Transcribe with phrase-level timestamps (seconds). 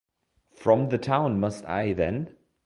[0.55, 2.35] From the town must I, then?